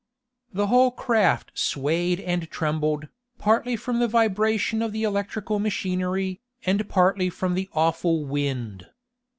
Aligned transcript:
The 0.51 0.65
whole 0.65 0.89
craft 0.89 1.51
swayed 1.53 2.19
and 2.19 2.49
trembled, 2.49 3.07
partly 3.37 3.75
from 3.75 3.99
the 3.99 4.07
vibration 4.07 4.81
of 4.81 4.93
the 4.93 5.03
electrical 5.03 5.59
machinery, 5.59 6.41
and 6.65 6.89
partly 6.89 7.29
from 7.29 7.53
the 7.53 7.69
awful 7.73 8.25
wind. 8.25 8.87